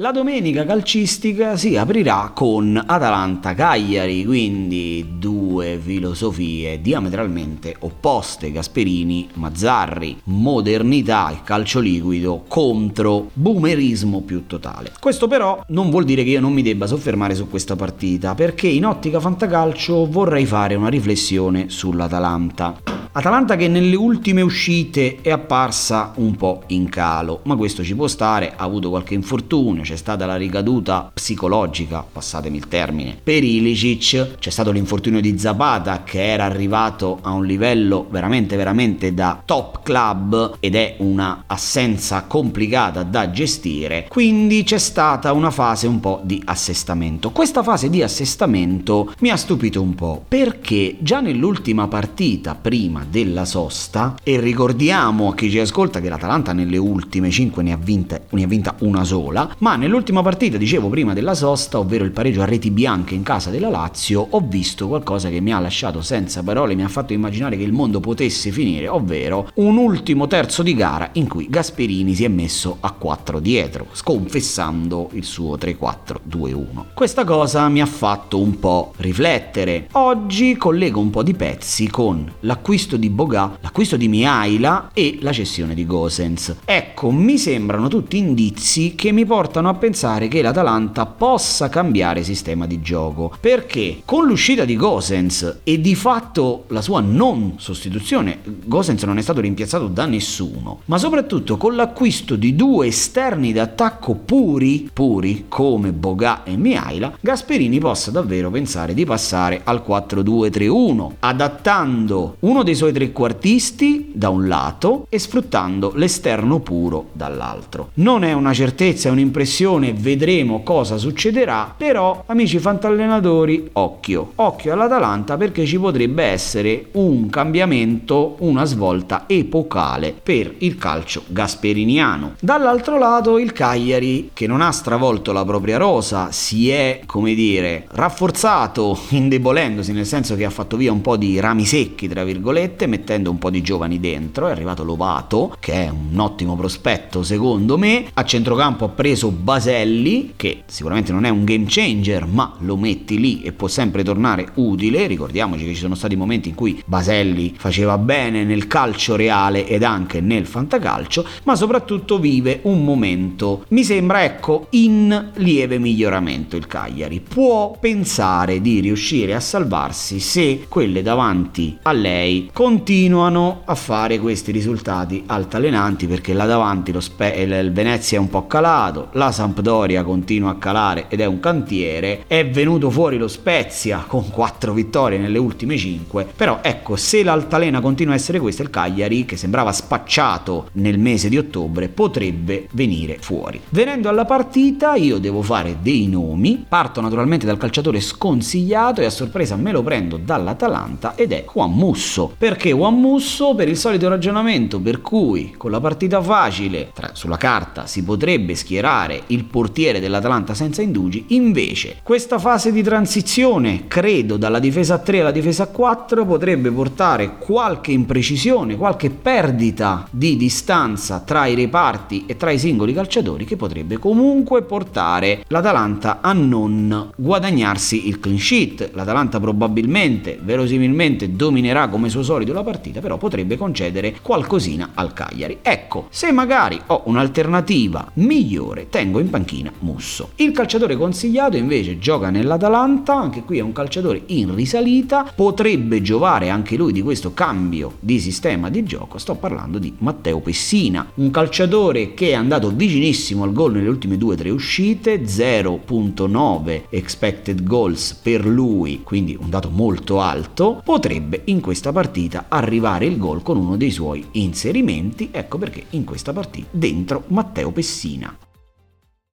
[0.00, 11.38] La domenica calcistica si aprirà con Atalanta-Cagliari, quindi due filosofie diametralmente opposte, Gasperini-Mazzarri, modernità e
[11.42, 14.92] calcio liquido contro boomerismo più totale.
[15.00, 18.68] Questo però non vuol dire che io non mi debba soffermare su questa partita, perché
[18.68, 22.97] in ottica fantacalcio vorrei fare una riflessione sull'Atalanta.
[23.18, 28.06] Atalanta che nelle ultime uscite è apparsa un po' in calo, ma questo ci può
[28.06, 34.36] stare, ha avuto qualche infortunio, c'è stata la ricaduta psicologica, passatemi il termine, per Ilicic,
[34.38, 39.82] c'è stato l'infortunio di Zapata che era arrivato a un livello veramente veramente da top
[39.82, 46.20] club ed è una assenza complicata da gestire, quindi c'è stata una fase un po'
[46.22, 47.32] di assestamento.
[47.32, 53.44] Questa fase di assestamento mi ha stupito un po' perché già nell'ultima partita prima della
[53.44, 58.26] sosta e ricordiamo a chi ci ascolta che l'Atalanta nelle ultime 5 ne ha, vinte,
[58.30, 62.42] ne ha vinta una sola, ma nell'ultima partita, dicevo prima della sosta, ovvero il pareggio
[62.42, 66.42] a reti bianche in casa della Lazio, ho visto qualcosa che mi ha lasciato senza
[66.42, 70.74] parole, mi ha fatto immaginare che il mondo potesse finire, ovvero un ultimo terzo di
[70.74, 76.66] gara in cui Gasperini si è messo a 4 dietro, sconfessando il suo 3-4-2-1.
[76.94, 79.88] Questa cosa mi ha fatto un po' riflettere.
[79.92, 85.32] Oggi collego un po' di pezzi con l'acquisto di Boga, l'acquisto di Miaila e la
[85.32, 86.56] cessione di Gosens.
[86.64, 92.66] Ecco, mi sembrano tutti indizi che mi portano a pensare che l'Atalanta possa cambiare sistema
[92.66, 99.02] di gioco, perché con l'uscita di Gosens e di fatto la sua non sostituzione, Gosens
[99.04, 104.90] non è stato rimpiazzato da nessuno, ma soprattutto con l'acquisto di due esterni d'attacco puri,
[104.92, 112.62] puri come Boga e Miaila, Gasperini possa davvero pensare di passare al 4-2-3-1, adattando uno
[112.62, 117.90] dei suoi trequartisti da un lato e sfruttando l'esterno puro dall'altro.
[117.94, 125.36] Non è una certezza, è un'impressione, vedremo cosa succederà, però amici fantallenatori, occhio, occhio all'Atalanta
[125.36, 132.34] perché ci potrebbe essere un cambiamento, una svolta epocale per il calcio gasperiniano.
[132.40, 137.86] Dall'altro lato il Cagliari che non ha stravolto la propria rosa, si è, come dire,
[137.90, 142.66] rafforzato indebolendosi nel senso che ha fatto via un po' di rami secchi, tra virgolette,
[142.68, 144.48] virgolette, mettendo un po' di giovani dentro.
[144.48, 148.06] È arrivato Lovato, che è un ottimo prospetto secondo me.
[148.14, 153.18] A centrocampo ha preso Baselli, che sicuramente non è un game changer, ma lo metti
[153.18, 155.06] lì e può sempre tornare utile.
[155.06, 159.82] Ricordiamoci che ci sono stati momenti in cui Baselli faceva bene nel calcio reale ed
[159.82, 166.66] anche nel fantacalcio, ma soprattutto vive un momento, mi sembra, ecco, in lieve miglioramento il
[166.66, 167.20] Cagliari.
[167.20, 174.50] Può pensare di riuscire a salvarsi se quelle davanti a lei continuano a fare questi
[174.50, 180.50] risultati altalenanti perché là davanti Spe- il Venezia è un po' calato, la Sampdoria continua
[180.50, 185.38] a calare ed è un cantiere, è venuto fuori lo Spezia con 4 vittorie nelle
[185.38, 190.70] ultime 5, però ecco se l'altalena continua a essere questa il Cagliari che sembrava spacciato
[190.72, 193.60] nel mese di ottobre potrebbe venire fuori.
[193.68, 199.10] Venendo alla partita io devo fare dei nomi, parto naturalmente dal calciatore sconsigliato e a
[199.10, 204.08] sorpresa me lo prendo dall'Atalanta ed è Juan Musso perché Juan Musso per il solito
[204.08, 210.00] ragionamento per cui con la partita facile tra, sulla carta si potrebbe schierare il portiere
[210.00, 215.64] dell'Atalanta senza indugi, invece questa fase di transizione, credo dalla difesa a 3 alla difesa
[215.64, 222.50] a 4 potrebbe portare qualche imprecisione, qualche perdita di distanza tra i reparti e tra
[222.50, 228.92] i singoli calciatori che potrebbe comunque portare l'Atalanta a non guadagnarsi il clean sheet.
[228.94, 235.12] L'Atalanta probabilmente, verosimilmente dominerà come suo solito solito la partita, però potrebbe concedere qualcosina al
[235.12, 235.58] Cagliari.
[235.60, 240.30] Ecco, se magari ho un'alternativa migliore, tengo in panchina Musso.
[240.36, 246.48] Il calciatore consigliato invece gioca nell'Atalanta, anche qui è un calciatore in risalita, potrebbe giovare
[246.48, 249.18] anche lui di questo cambio di sistema di gioco.
[249.18, 254.16] Sto parlando di Matteo Pessina, un calciatore che è andato vicinissimo al gol nelle ultime
[254.16, 261.42] due o tre uscite, 0.9 expected goals per lui, quindi un dato molto alto, potrebbe
[261.46, 266.04] in questa partita partita arrivare il gol con uno dei suoi inserimenti, ecco perché in
[266.04, 268.47] questa partita dentro Matteo Pessina.